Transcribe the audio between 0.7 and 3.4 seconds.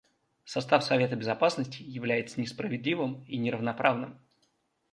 Совета Безопасности является несправедливым и